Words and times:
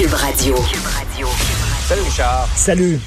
Cube 0.00 0.14
Radio. 0.14 0.56
Salut 1.86 2.00
Richard. 2.00 2.48
Salut. 2.56 2.98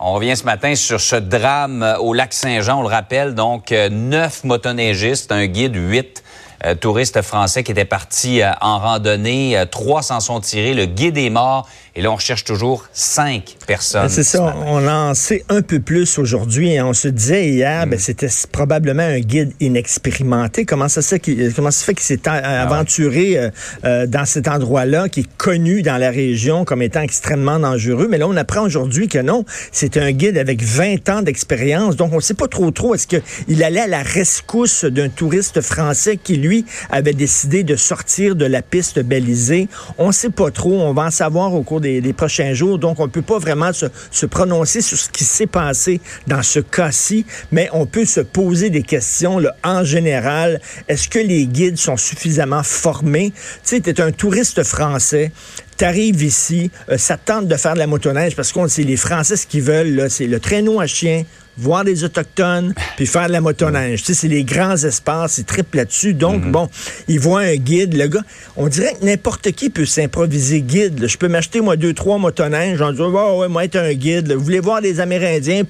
On 0.00 0.14
revient 0.14 0.36
ce 0.36 0.42
matin 0.42 0.74
sur 0.74 1.00
ce 1.00 1.14
drame 1.14 1.94
au 2.00 2.12
lac 2.12 2.32
Saint-Jean. 2.32 2.80
On 2.80 2.82
le 2.82 2.88
rappelle, 2.88 3.36
donc, 3.36 3.70
euh, 3.70 3.88
neuf 3.88 4.42
motoneigistes, 4.42 5.30
un 5.30 5.46
guide, 5.46 5.76
huit 5.76 6.24
euh, 6.64 6.74
touristes 6.74 7.22
français 7.22 7.62
qui 7.62 7.70
étaient 7.70 7.84
partis 7.84 8.42
euh, 8.42 8.50
en 8.60 8.80
randonnée. 8.80 9.62
Trois 9.70 10.02
s'en 10.02 10.18
sont 10.18 10.40
tirés. 10.40 10.74
Le 10.74 10.86
guide 10.86 11.16
est 11.16 11.30
mort. 11.30 11.68
Et 11.96 12.02
là, 12.02 12.12
on 12.12 12.18
cherche 12.18 12.44
toujours 12.44 12.86
cinq 12.92 13.56
personnes. 13.66 14.08
C'est 14.08 14.22
ça. 14.22 14.54
On 14.64 14.86
en 14.86 15.14
sait 15.14 15.44
un 15.48 15.60
peu 15.60 15.80
plus 15.80 16.18
aujourd'hui. 16.18 16.80
On 16.80 16.92
se 16.92 17.08
disait 17.08 17.48
hier, 17.48 17.86
ben, 17.86 17.96
mm. 17.96 18.00
c'était 18.00 18.28
probablement 18.52 19.02
un 19.02 19.18
guide 19.18 19.52
inexpérimenté. 19.58 20.64
Comment 20.64 20.88
ça, 20.88 21.02
se 21.02 21.08
fait 21.08 21.20
qu'il 21.20 21.52
s'est 21.98 22.20
ah 22.26 22.62
aventuré 22.62 23.36
euh, 23.36 23.50
euh, 23.84 24.06
dans 24.06 24.24
cet 24.24 24.46
endroit-là, 24.46 25.08
qui 25.08 25.20
est 25.20 25.36
connu 25.36 25.82
dans 25.82 25.96
la 25.96 26.10
région 26.10 26.64
comme 26.64 26.82
étant 26.82 27.00
extrêmement 27.00 27.58
dangereux? 27.58 28.06
Mais 28.08 28.18
là, 28.18 28.28
on 28.28 28.36
apprend 28.36 28.62
aujourd'hui 28.62 29.08
que 29.08 29.18
non, 29.18 29.44
c'est 29.72 29.96
un 29.96 30.12
guide 30.12 30.38
avec 30.38 30.62
20 30.62 31.08
ans 31.08 31.22
d'expérience. 31.22 31.96
Donc, 31.96 32.12
on 32.12 32.16
ne 32.16 32.20
sait 32.20 32.34
pas 32.34 32.48
trop 32.48 32.70
trop. 32.70 32.94
Est-ce 32.94 33.08
qu'il 33.08 33.64
allait 33.64 33.80
à 33.80 33.88
la 33.88 34.02
rescousse 34.02 34.84
d'un 34.84 35.08
touriste 35.08 35.60
français 35.60 36.16
qui, 36.22 36.36
lui, 36.36 36.64
avait 36.90 37.14
décidé 37.14 37.64
de 37.64 37.74
sortir 37.74 38.36
de 38.36 38.46
la 38.46 38.62
piste 38.62 39.00
balisée? 39.00 39.68
On 39.98 40.08
ne 40.08 40.12
sait 40.12 40.30
pas 40.30 40.52
trop. 40.52 40.80
On 40.80 40.92
va 40.92 41.06
en 41.06 41.10
savoir 41.10 41.52
au 41.54 41.62
cours 41.64 41.80
des, 41.80 41.89
prochains 42.16 42.54
jours. 42.54 42.78
Donc, 42.78 43.00
on 43.00 43.04
ne 43.04 43.10
peut 43.10 43.22
pas 43.22 43.38
vraiment 43.38 43.70
se, 43.72 44.26
prononcer 44.26 44.80
sur 44.80 44.98
ce 44.98 45.08
qui 45.08 45.24
s'est 45.24 45.46
passé 45.46 46.00
dans 46.26 46.42
ce 46.42 46.60
cas-ci, 46.60 47.26
mais 47.50 47.68
on 47.72 47.86
peut 47.86 48.04
se 48.04 48.20
poser 48.20 48.70
des 48.70 48.82
questions 48.82 49.40
en 49.64 49.84
général. 49.84 50.60
Est-ce 50.88 51.08
que 51.08 51.18
les 51.18 51.46
guides 51.46 51.78
sont 51.78 51.96
suffisamment 51.96 52.62
formés? 52.62 53.32
Tu 53.64 53.76
sais, 53.76 53.80
tu 53.80 53.90
es 53.90 54.00
un 54.00 54.12
touriste 54.12 54.62
français, 54.62 55.32
tu 55.80 55.86
arrives 55.86 56.22
ici, 56.22 56.70
euh, 56.90 56.98
ça 56.98 57.16
tente 57.16 57.48
de 57.48 57.56
faire 57.56 57.72
de 57.72 57.78
la 57.78 57.86
motoneige 57.86 58.36
parce 58.36 58.52
qu'on 58.52 58.68
sait 58.68 58.82
les 58.82 58.98
Français 58.98 59.36
ce 59.36 59.46
qu'ils 59.46 59.62
veulent, 59.62 60.10
c'est 60.10 60.26
le 60.26 60.38
traîneau 60.38 60.78
à 60.78 60.86
chien, 60.86 61.24
voir 61.56 61.84
des 61.84 62.04
Autochtones, 62.04 62.74
puis 62.96 63.06
faire 63.06 63.28
de 63.28 63.32
la 63.32 63.40
motoneige. 63.40 64.00
Tu 64.00 64.08
sais, 64.08 64.14
c'est 64.14 64.28
les 64.28 64.44
grands 64.44 64.76
espaces, 64.76 65.38
ils 65.38 65.44
triplent 65.44 65.78
là-dessus. 65.78 66.12
Donc, 66.12 66.44
mhm. 66.44 66.52
bon, 66.52 66.68
ils 67.08 67.18
voient 67.18 67.40
un 67.40 67.56
guide. 67.56 67.96
Le 67.96 68.08
gars, 68.08 68.20
on 68.58 68.68
dirait 68.68 68.94
que 69.00 69.06
n'importe 69.06 69.52
qui 69.52 69.70
peut 69.70 69.86
s'improviser 69.86 70.60
guide. 70.60 71.06
Je 71.06 71.16
peux 71.16 71.28
m'acheter, 71.28 71.62
moi, 71.62 71.76
deux, 71.76 71.94
trois 71.94 72.18
motoneiges. 72.18 72.82
en 72.82 72.92
disant, 72.92 73.10
oh, 73.14 73.40
ouais, 73.40 73.48
moi, 73.48 73.64
être 73.64 73.76
un 73.76 73.94
guide. 73.94 74.32
Vous 74.32 74.44
voulez 74.44 74.60
voir 74.60 74.82
des 74.82 75.00
Amérindiens? 75.00 75.62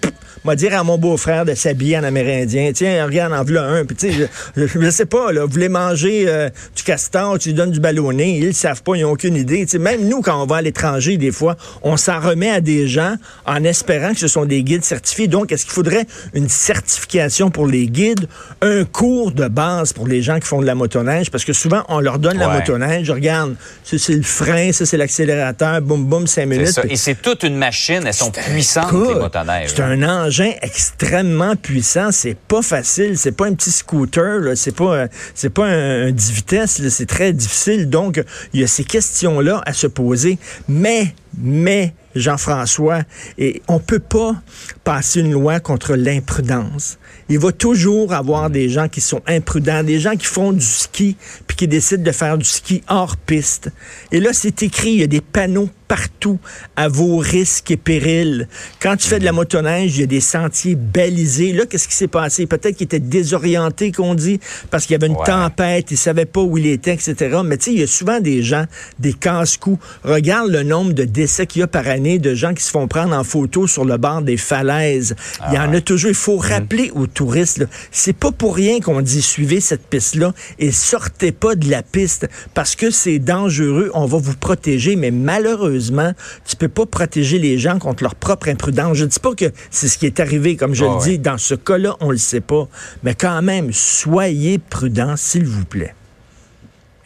Moi, 0.44 0.56
dire 0.56 0.74
à 0.78 0.82
mon 0.82 0.96
beau-frère 0.96 1.44
de 1.44 1.54
s'habiller 1.54 1.98
en 1.98 2.04
Amérindien. 2.04 2.70
Tiens, 2.72 3.04
regarde, 3.04 3.32
en 3.32 3.42
voilà 3.42 3.64
un. 3.64 3.84
Puis, 3.84 3.96
tu 3.96 4.12
sais, 4.12 4.28
je, 4.56 4.66
je, 4.66 4.90
sais 4.90 5.06
pas, 5.06 5.32
là, 5.32 5.44
vous 5.44 5.52
voulez 5.52 5.68
manger 5.68 6.24
euh, 6.28 6.48
du 6.74 6.82
castor, 6.82 7.38
tu 7.38 7.50
lui 7.50 7.54
donnes 7.54 7.70
du 7.70 7.80
ballonné. 7.80 8.38
Ils 8.38 8.46
le 8.46 8.52
savent 8.52 8.82
pas, 8.82 8.94
ils 8.96 9.02
n'ont 9.02 9.12
aucune 9.12 9.36
idée. 9.36 9.64
Tu 9.66 9.72
sais, 9.72 9.78
même 9.78 10.08
nous, 10.08 10.22
quand 10.22 10.42
on 10.42 10.46
va 10.46 10.56
à 10.56 10.62
l'étranger, 10.62 11.16
des 11.16 11.30
fois, 11.30 11.56
on 11.82 11.96
s'en 11.96 12.20
remet 12.20 12.50
à 12.50 12.60
des 12.60 12.88
gens 12.88 13.16
en 13.46 13.64
espérant 13.64 14.12
que 14.12 14.18
ce 14.18 14.28
sont 14.28 14.44
des 14.46 14.62
guides 14.62 14.84
certifiés. 14.84 15.28
Donc, 15.28 15.52
est-ce 15.52 15.64
qu'il 15.64 15.74
faudrait 15.74 16.06
une 16.34 16.48
certification 16.48 17.50
pour 17.50 17.66
les 17.66 17.86
guides, 17.86 18.26
un 18.62 18.84
cours 18.84 19.32
de 19.32 19.48
base 19.48 19.92
pour 19.92 20.06
les 20.06 20.22
gens 20.22 20.38
qui 20.40 20.46
font 20.46 20.60
de 20.60 20.66
la 20.66 20.74
motoneige, 20.74 21.30
parce 21.30 21.44
que 21.44 21.52
souvent, 21.52 21.82
on 21.88 22.00
leur 22.00 22.18
donne 22.18 22.38
la 22.38 22.48
motoneige, 22.48 23.10
regarde, 23.10 23.56
c'est 23.84 24.08
le 24.08 24.22
frein, 24.22 24.72
ça, 24.72 24.86
c'est 24.86 24.96
l'accélérateur, 24.96 25.80
boum, 25.82 26.04
boum, 26.04 26.26
cinq 26.26 26.46
minutes. 26.46 26.80
Et 26.88 26.96
c'est 26.96 27.20
toute 27.20 27.42
une 27.42 27.56
machine, 27.56 28.02
elles 28.06 28.14
sont 28.14 28.30
puissantes, 28.30 28.92
les 28.92 29.14
motoneiges. 29.14 29.70
C'est 29.74 29.82
un 29.82 30.02
engin 30.30 30.52
extrêmement 30.62 31.56
puissant, 31.56 32.12
c'est 32.12 32.36
pas 32.36 32.62
facile, 32.62 33.18
c'est 33.18 33.32
pas 33.32 33.46
un 33.46 33.54
petit 33.54 33.72
scooter, 33.72 34.56
c'est 34.56 34.74
pas, 34.74 35.08
c'est 35.34 35.50
pas 35.50 35.66
un, 35.66 36.08
un 36.08 36.10
10 36.12 36.30
vitesses, 36.30 36.88
c'est 36.88 37.06
très 37.06 37.32
difficile. 37.32 37.90
Donc, 37.90 38.22
il 38.52 38.60
y 38.60 38.64
a 38.64 38.68
ces 38.68 38.84
questions-là 38.84 39.60
à 39.66 39.72
se 39.72 39.88
poser. 39.88 40.38
Mais, 40.68 41.14
mais, 41.36 41.94
Jean-François, 42.14 43.02
et 43.38 43.60
on 43.66 43.80
peut 43.80 43.98
pas 43.98 44.36
passer 44.84 45.20
une 45.20 45.32
loi 45.32 45.58
contre 45.58 45.94
l'imprudence. 45.94 46.98
Il 47.28 47.38
va 47.38 47.50
toujours 47.52 48.12
avoir 48.12 48.50
des 48.50 48.68
gens 48.68 48.88
qui 48.88 49.00
sont 49.00 49.22
imprudents, 49.26 49.82
des 49.82 49.98
gens 49.98 50.16
qui 50.16 50.26
font 50.26 50.52
du 50.52 50.64
ski 50.64 51.16
puis 51.46 51.56
qui 51.56 51.68
décident 51.68 52.02
de 52.02 52.12
faire 52.12 52.38
du 52.38 52.44
ski 52.44 52.82
hors 52.88 53.16
piste. 53.16 53.70
Et 54.12 54.20
là, 54.20 54.32
c'est 54.32 54.62
écrit, 54.62 54.90
il 54.90 55.00
y 55.00 55.04
a 55.04 55.08
des 55.08 55.20
panneaux 55.20 55.70
partout 55.90 56.38
à 56.76 56.86
vos 56.86 57.16
risques 57.16 57.72
et 57.72 57.76
périls. 57.76 58.46
Quand 58.80 58.94
tu 58.94 59.08
fais 59.08 59.18
de 59.18 59.24
la 59.24 59.32
motoneige, 59.32 59.96
il 59.96 60.00
y 60.02 60.04
a 60.04 60.06
des 60.06 60.20
sentiers 60.20 60.76
balisés. 60.76 61.52
Là, 61.52 61.66
qu'est-ce 61.66 61.88
qui 61.88 61.96
s'est 61.96 62.06
passé? 62.06 62.46
Peut-être 62.46 62.76
qu'il 62.76 62.84
était 62.84 63.00
désorienté, 63.00 63.90
qu'on 63.90 64.14
dit, 64.14 64.38
parce 64.70 64.86
qu'il 64.86 64.92
y 64.92 64.94
avait 64.94 65.08
une 65.08 65.20
tempête, 65.24 65.90
il 65.90 65.96
savait 65.96 66.26
pas 66.26 66.42
où 66.42 66.56
il 66.58 66.68
était, 66.68 66.94
etc. 66.94 67.40
Mais 67.44 67.56
tu 67.56 67.64
sais, 67.64 67.72
il 67.72 67.80
y 67.80 67.82
a 67.82 67.88
souvent 67.88 68.20
des 68.20 68.44
gens, 68.44 68.66
des 69.00 69.12
casse-coups. 69.12 69.84
Regarde 70.04 70.50
le 70.50 70.62
nombre 70.62 70.92
de 70.92 71.02
décès 71.02 71.48
qu'il 71.48 71.58
y 71.58 71.62
a 71.64 71.66
par 71.66 71.88
année 71.88 72.20
de 72.20 72.36
gens 72.36 72.54
qui 72.54 72.62
se 72.62 72.70
font 72.70 72.86
prendre 72.86 73.12
en 73.12 73.24
photo 73.24 73.66
sur 73.66 73.84
le 73.84 73.96
bord 73.96 74.22
des 74.22 74.36
falaises. 74.36 75.16
il 75.48 75.56
y 75.56 75.58
en 75.58 75.72
a 75.72 75.78
ah 75.78 75.80
toujours. 75.80 76.10
Il 76.10 76.14
faut 76.14 76.40
mhm. 76.40 76.52
rappeler 76.52 76.92
aux 76.94 77.08
touristes, 77.08 77.66
c'est 77.90 78.16
pas 78.16 78.30
pour 78.30 78.54
rien 78.54 78.78
qu'on 78.78 79.00
dit 79.00 79.22
suivez 79.22 79.58
cette 79.58 79.88
piste-là 79.88 80.34
et 80.60 80.70
sortez 80.70 81.32
pas 81.32 81.56
de 81.56 81.68
la 81.68 81.82
piste 81.82 82.28
parce 82.54 82.76
que 82.76 82.92
c'est 82.92 83.18
dangereux. 83.18 83.90
On 83.94 84.06
va 84.06 84.18
vous 84.18 84.36
protéger, 84.36 84.94
mais 84.94 85.10
malheureusement, 85.10 85.79
malheureusement, 85.80 86.12
tu 86.44 86.56
peux 86.56 86.68
pas 86.68 86.86
protéger 86.86 87.38
les 87.38 87.58
gens 87.58 87.78
contre 87.78 88.02
leur 88.02 88.14
propre 88.14 88.48
imprudence. 88.48 88.96
Je 88.96 89.04
ne 89.04 89.08
dis 89.08 89.20
pas 89.20 89.34
que 89.34 89.46
c'est 89.70 89.88
ce 89.88 89.98
qui 89.98 90.06
est 90.06 90.20
arrivé, 90.20 90.56
comme 90.56 90.74
je 90.74 90.84
le 90.84 91.02
dis. 91.02 91.18
Dans 91.18 91.38
ce 91.38 91.54
cas-là, 91.54 91.96
on 92.00 92.10
le 92.10 92.18
sait 92.18 92.40
pas. 92.40 92.68
Mais 93.02 93.14
quand 93.14 93.40
même, 93.42 93.72
soyez 93.72 94.58
prudents, 94.58 95.16
s'il 95.16 95.46
vous 95.46 95.64
plaît. 95.64 95.94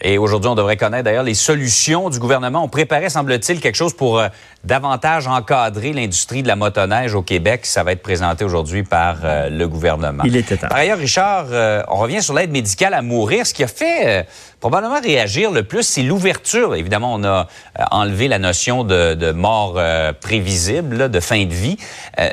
Et 0.07 0.19
aujourd'hui, 0.19 0.51
on 0.51 0.55
devrait 0.55 0.77
connaître 0.77 1.05
d'ailleurs 1.05 1.23
les 1.23 1.35
solutions 1.35 2.11
du 2.11 2.19
gouvernement. 2.19 2.63
On 2.63 2.69
préparait, 2.69 3.09
semble-t-il, 3.09 3.59
quelque 3.59 3.75
chose 3.77 3.95
pour 3.95 4.19
euh, 4.19 4.29
davantage 4.63 5.27
encadrer 5.27 5.95
l'industrie 5.95 6.43
de 6.43 6.49
la 6.49 6.57
motoneige 6.57 7.15
au 7.15 7.23
Québec. 7.23 7.65
Ça 7.65 7.85
va 7.85 7.93
être 7.93 8.03
présenté 8.03 8.45
aujourd'hui 8.45 8.83
par 8.83 9.21
euh, 9.25 9.49
le 9.49 9.67
gouvernement. 9.67 10.23
Il 10.27 10.37
était 10.37 10.59
temps. 10.59 10.69
Par 10.69 10.77
ailleurs, 10.77 10.99
Richard, 10.99 11.47
euh, 11.51 11.83
on 11.89 11.97
revient 11.97 12.21
sur 12.21 12.35
l'aide 12.35 12.51
médicale 12.51 12.93
à 12.93 13.01
mourir. 13.01 13.47
Ce 13.47 13.55
qui 13.55 13.65
a 13.65 13.67
fait 13.67 14.27
probablement 14.65 14.99
réagir 14.99 15.51
le 15.51 15.63
plus, 15.63 15.83
c'est 15.83 16.03
l'ouverture. 16.03 16.75
Évidemment, 16.75 17.13
on 17.13 17.23
a 17.23 17.49
enlevé 17.91 18.29
la 18.29 18.39
notion 18.39 18.83
de, 18.83 19.13
de 19.13 19.31
mort 19.31 19.79
prévisible, 20.23 21.11
de 21.11 21.21
fin 21.21 21.45
de 21.45 21.53
vie. 21.53 21.77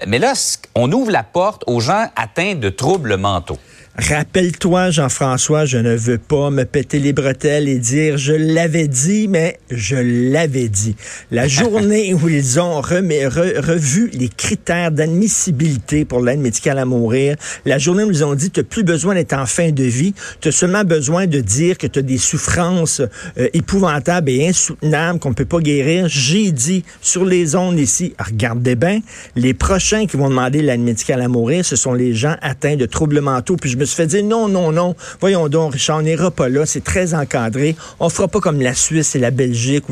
mais 0.08 0.18
là, 0.18 0.32
on 0.74 0.90
ouvre 0.94 1.12
la 1.12 1.24
porte 1.24 1.66
aux 1.68 1.82
gens 1.82 2.10
atteints 2.16 2.56
de 2.56 2.70
troubles 2.70 3.18
mentaux. 3.18 3.60
Rappelle-toi, 3.98 4.90
Jean-François, 4.90 5.66
je 5.66 5.78
ne 5.78 5.94
veux 5.94 6.18
pas 6.18 6.50
me 6.50 6.64
péter 6.64 6.98
les 6.98 7.12
bretelles 7.12 7.68
et 7.68 7.78
dire 7.78 8.18
je 8.18 8.32
l'avais 8.32 8.88
dit, 8.88 9.28
mais 9.28 9.60
je 9.70 9.98
l'avais 10.32 10.70
dit. 10.70 10.96
La 11.30 11.48
journée 11.50 12.14
où 12.14 12.30
ils 12.30 12.60
ont 12.62 12.80
revu 12.80 14.10
les 14.14 14.30
critères 14.30 14.92
d'admissibilité 14.92 16.06
pour 16.06 16.22
l'aide 16.22 16.40
médicale 16.40 16.80
à 16.80 16.86
mourir, 16.86 17.36
la 17.66 17.78
journée 17.80 18.04
où 18.04 18.12
ils 18.12 18.24
ont 18.24 18.34
dit 18.34 18.50
tu 18.50 18.62
n'as 18.62 18.64
plus 18.64 18.84
besoin 18.84 19.14
d'être 19.14 19.34
en 19.34 19.46
fin 19.46 19.72
de 19.72 19.84
vie, 19.84 20.14
tu 20.40 20.48
as 20.48 20.54
seulement 20.54 20.86
besoin 20.86 21.28
de 21.28 21.42
dire 21.42 21.78
que 21.78 21.86
tu 21.86 22.00
as 22.00 22.02
des 22.02 22.18
souffrances 22.22 23.02
euh, 23.38 23.48
épouvantables 23.54 24.30
et 24.30 24.48
insoutenables 24.48 25.20
qu'on 25.20 25.30
ne 25.30 25.36
peut 25.36 25.46
pas 25.46 25.60
guérir, 25.60 26.08
j'ai 26.08 26.52
dit 26.52 26.84
sur 27.02 27.26
les 27.26 27.56
ondes 27.56 27.80
ici, 27.80 28.14
regardez 28.20 28.76
bien, 28.76 29.00
les 29.36 29.54
prochains 29.54 30.06
qui 30.06 30.18
vont 30.18 30.30
demander 30.30 30.62
l'aide 30.62 30.82
médicale 30.82 31.22
à 31.22 31.28
mourir, 31.28 31.66
ce 31.66 31.76
sont 31.76 31.94
les 31.94 32.14
gens 32.14 32.36
atteints 32.42 32.76
de 32.76 32.86
troubles 32.86 33.22
mentaux. 33.22 33.58
Puis 33.58 33.70
je 33.70 33.78
me 33.78 33.86
suis 33.86 33.96
fait 33.96 34.08
dire 34.08 34.24
non, 34.24 34.48
non, 34.48 34.72
non. 34.72 34.96
Voyons 35.20 35.50
donc, 35.50 35.74
Richard, 35.74 35.98
on 35.98 36.02
n'ira 36.04 36.32
pas 36.32 36.50
là. 36.50 36.66
C'est 36.66 36.84
très 36.84 37.14
encadré. 37.14 37.76
On 38.00 38.10
fera 38.10 38.28
pas 38.28 38.40
comme 38.40 38.62
la 38.62 38.74
Suisse 38.74 39.16
et 39.16 39.20
la 39.20 39.32
Belgique. 39.32 39.86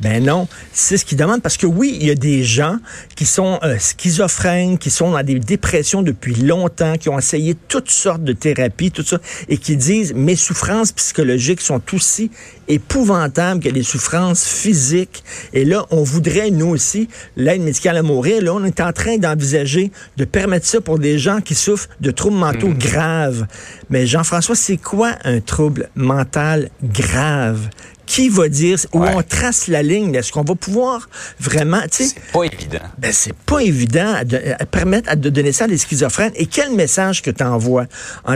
Ben 0.00 0.24
non, 0.24 0.48
c'est 0.72 0.96
ce 0.96 1.04
qu'ils 1.04 1.18
demandent 1.18 1.42
parce 1.42 1.56
que 1.56 1.66
oui, 1.66 1.96
il 2.00 2.06
y 2.08 2.10
a 2.10 2.16
des 2.16 2.42
gens 2.42 2.78
qui 3.14 3.24
sont 3.24 3.60
euh, 3.62 3.78
schizophrènes, 3.78 4.76
qui 4.76 4.90
sont 4.90 5.12
dans 5.12 5.22
des 5.22 5.38
dépressions 5.38 6.02
depuis 6.02 6.34
longtemps, 6.34 6.96
qui 6.96 7.08
ont 7.08 7.18
essayé 7.18 7.54
toutes 7.68 7.90
sortes 7.90 8.24
de 8.24 8.32
thérapies, 8.32 8.90
tout 8.90 9.04
ça, 9.04 9.18
et 9.48 9.58
qui 9.58 9.76
disent 9.76 10.12
mes 10.12 10.34
souffrances 10.34 10.90
psychologiques 10.90 11.60
sont 11.60 11.71
aussi 11.92 12.30
épouvantables 12.68 13.62
que 13.62 13.68
les 13.68 13.82
souffrances 13.82 14.44
physiques. 14.44 15.22
Et 15.52 15.64
là, 15.64 15.86
on 15.90 16.02
voudrait, 16.02 16.50
nous 16.50 16.68
aussi, 16.68 17.08
l'aide 17.36 17.62
médicale 17.62 17.96
à 17.96 18.02
mourir. 18.02 18.42
Là, 18.42 18.54
on 18.54 18.64
est 18.64 18.80
en 18.80 18.92
train 18.92 19.18
d'envisager 19.18 19.92
de 20.16 20.24
permettre 20.24 20.66
ça 20.66 20.80
pour 20.80 20.98
des 20.98 21.18
gens 21.18 21.40
qui 21.40 21.54
souffrent 21.54 21.88
de 22.00 22.10
troubles 22.10 22.36
mentaux 22.36 22.68
mmh. 22.68 22.78
graves. 22.78 23.46
Mais 23.90 24.06
Jean-François, 24.06 24.54
c'est 24.54 24.76
quoi 24.76 25.12
un 25.24 25.40
trouble 25.40 25.90
mental 25.94 26.70
grave? 26.82 27.68
Qui 28.12 28.28
va 28.28 28.50
dire 28.50 28.78
où 28.92 29.02
on 29.02 29.22
trace 29.22 29.68
la 29.68 29.82
ligne? 29.82 30.14
Est-ce 30.14 30.32
qu'on 30.32 30.42
va 30.42 30.54
pouvoir 30.54 31.08
vraiment, 31.40 31.80
tu 31.90 32.04
sais... 32.04 32.14
C'est 32.14 32.32
pas 32.32 32.42
évident. 32.42 32.86
Ben, 32.98 33.10
c'est 33.10 33.34
pas 33.34 33.60
évident 33.60 34.14
de, 34.26 34.38
permettre 34.70 35.16
de 35.16 35.30
donner 35.30 35.52
ça 35.52 35.64
à 35.64 35.68
des 35.68 35.78
schizophrènes. 35.78 36.32
Et 36.36 36.44
quel 36.44 36.72
message 36.72 37.22
que 37.22 37.30
tu 37.30 37.42
envoies? 37.42 37.86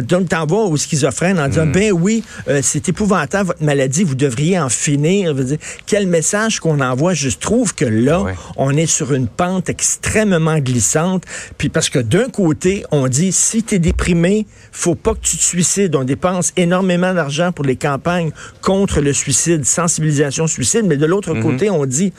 Tu 0.09 0.35
envoies 0.35 0.65
aux 0.65 0.79
schizophrènes 0.79 1.39
en 1.39 1.49
disant, 1.49 1.67
mm. 1.67 1.73
ben 1.73 1.93
oui, 1.93 2.25
euh, 2.49 2.61
c'est 2.63 2.89
épouvantable 2.89 3.49
votre 3.49 3.63
maladie, 3.63 4.03
vous 4.03 4.15
devriez 4.15 4.59
en 4.59 4.71
finir. 4.71 5.35
dire, 5.35 5.59
quel 5.85 6.07
message 6.07 6.59
qu'on 6.59 6.81
envoie? 6.81 7.13
Je 7.13 7.29
trouve 7.29 7.75
que 7.75 7.85
là, 7.85 8.25
on 8.57 8.75
est 8.75 8.87
sur 8.87 9.13
une 9.13 9.29
pente 9.29 9.69
extrêmement 9.69 10.59
glissante. 10.59 11.25
Puis 11.59 11.69
parce 11.69 11.91
que 11.91 11.99
d'un 11.99 12.31
côté, 12.31 12.87
on 12.93 13.09
dit, 13.09 13.31
si 13.31 13.63
tu 13.63 13.75
es 13.75 13.79
déprimé, 13.79 14.47
faut 14.73 14.95
pas 14.95 15.13
que 15.13 15.21
tu 15.21 15.37
te 15.37 15.43
suicides. 15.43 15.95
On 15.97 16.05
dépense 16.05 16.55
énormément 16.57 17.13
d'argent 17.13 17.53
pour 17.53 17.67
les 17.67 17.77
campagnes 17.77 18.31
contre 18.63 19.03
le 19.03 19.13
suicide 19.13 19.66
sensibilisation 19.67 20.47
suicide, 20.47 20.85
mais 20.85 20.97
de 20.97 21.07
l'autre 21.07 21.35
côté, 21.41 21.71
on 21.71 21.87
dit, 21.87 22.13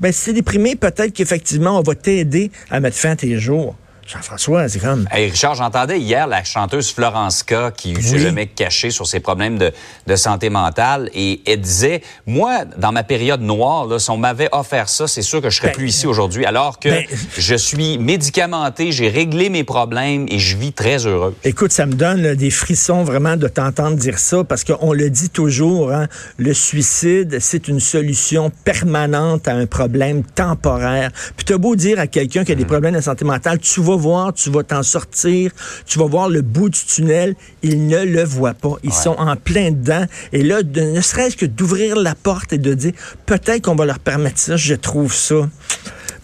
ben, 0.00 0.12
si 0.12 0.26
t'es 0.26 0.32
déprimé, 0.32 0.76
peut-être 0.76 1.12
qu'effectivement, 1.12 1.78
on 1.78 1.82
va 1.82 1.94
t'aider 1.94 2.50
à 2.70 2.80
mettre 2.80 2.96
fin 2.96 3.10
à 3.10 3.16
tes 3.16 3.38
jours. 3.38 3.76
Jean-François, 4.12 4.68
c'est 4.68 4.78
comme. 4.78 5.06
Hey, 5.10 5.30
Richard, 5.30 5.54
j'entendais 5.54 5.98
hier 5.98 6.26
la 6.26 6.44
chanteuse 6.44 6.92
Florence 6.92 7.42
K 7.42 7.72
qui 7.74 7.94
s'est 8.02 8.18
jamais 8.18 8.46
cachée 8.46 8.90
sur 8.90 9.06
ses 9.06 9.20
problèmes 9.20 9.56
de, 9.56 9.72
de, 10.06 10.16
santé 10.16 10.50
mentale 10.50 11.08
et 11.14 11.40
elle 11.46 11.60
disait 11.60 12.02
Moi, 12.26 12.64
dans 12.76 12.92
ma 12.92 13.04
période 13.04 13.40
noire, 13.40 13.86
là, 13.86 13.98
si 13.98 14.10
on 14.10 14.18
m'avait 14.18 14.50
offert 14.52 14.90
ça, 14.90 15.06
c'est 15.06 15.22
sûr 15.22 15.40
que 15.40 15.48
je 15.48 15.56
serais 15.56 15.68
ben, 15.68 15.76
plus 15.76 15.88
ici 15.88 16.06
aujourd'hui. 16.06 16.44
Alors 16.44 16.78
que 16.78 16.90
ben, 16.90 17.04
je 17.38 17.54
suis 17.54 17.96
médicamenté, 17.96 18.92
j'ai 18.92 19.08
réglé 19.08 19.48
mes 19.48 19.64
problèmes 19.64 20.26
et 20.28 20.38
je 20.38 20.58
vis 20.58 20.72
très 20.72 21.06
heureux. 21.06 21.34
Écoute, 21.44 21.72
ça 21.72 21.86
me 21.86 21.94
donne 21.94 22.20
là, 22.20 22.34
des 22.34 22.50
frissons 22.50 23.04
vraiment 23.04 23.36
de 23.36 23.48
t'entendre 23.48 23.96
dire 23.96 24.18
ça 24.18 24.44
parce 24.44 24.64
qu'on 24.64 24.92
le 24.92 25.08
dit 25.08 25.30
toujours, 25.30 25.90
hein, 25.90 26.06
le 26.36 26.52
suicide, 26.52 27.38
c'est 27.40 27.66
une 27.66 27.80
solution 27.80 28.50
permanente 28.64 29.48
à 29.48 29.54
un 29.54 29.66
problème 29.66 30.22
temporaire. 30.22 31.10
Puis 31.36 31.46
t'as 31.46 31.56
beau 31.56 31.76
dire 31.76 31.98
à 31.98 32.06
quelqu'un 32.06 32.44
qui 32.44 32.52
a 32.52 32.54
des 32.54 32.64
mm. 32.64 32.66
problèmes 32.66 32.94
de 32.94 33.00
santé 33.00 33.24
mentale, 33.24 33.58
tu 33.58 33.80
vas 33.80 34.01
voir, 34.02 34.32
tu 34.32 34.50
vas 34.50 34.62
t'en 34.62 34.82
sortir, 34.82 35.52
tu 35.86 35.98
vas 35.98 36.06
voir 36.06 36.28
le 36.28 36.42
bout 36.42 36.68
du 36.68 36.84
tunnel. 36.84 37.34
Ils 37.62 37.86
ne 37.86 38.04
le 38.04 38.24
voient 38.24 38.54
pas. 38.54 38.74
Ils 38.82 38.92
sont 38.92 39.16
en 39.18 39.36
plein 39.36 39.70
dedans. 39.70 40.04
Et 40.32 40.42
là, 40.42 40.62
ne 40.62 41.00
serait-ce 41.00 41.36
que 41.36 41.46
d'ouvrir 41.46 41.96
la 41.96 42.14
porte 42.14 42.52
et 42.52 42.58
de 42.58 42.74
dire, 42.74 42.92
peut-être 43.26 43.62
qu'on 43.62 43.76
va 43.76 43.86
leur 43.86 43.98
permettre 43.98 44.38
ça, 44.38 44.56
je 44.56 44.74
trouve 44.74 45.14
ça. 45.14 45.48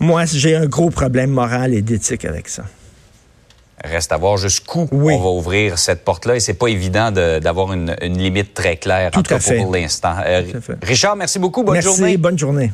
Moi, 0.00 0.24
j'ai 0.26 0.54
un 0.54 0.66
gros 0.66 0.90
problème 0.90 1.30
moral 1.30 1.74
et 1.74 1.82
d'éthique 1.82 2.24
avec 2.24 2.48
ça. 2.48 2.64
Reste 3.84 4.10
à 4.10 4.16
voir 4.16 4.36
jusqu'où 4.36 4.88
on 4.90 5.18
va 5.18 5.30
ouvrir 5.30 5.78
cette 5.78 6.04
porte-là 6.04 6.34
et 6.36 6.40
c'est 6.40 6.54
pas 6.54 6.66
évident 6.66 7.12
d'avoir 7.12 7.72
une, 7.72 7.94
limite 8.02 8.52
très 8.52 8.76
claire, 8.76 9.12
Tout 9.12 9.20
en 9.20 9.22
tout 9.22 9.38
cas 9.38 9.54
pour 9.56 9.72
l'instant. 9.72 10.14
Euh, 10.26 10.42
Richard, 10.82 11.14
merci 11.14 11.38
beaucoup. 11.38 11.62
Bonne 11.62 11.80
journée. 11.80 12.16
Bonne 12.16 12.38
journée. 12.38 12.72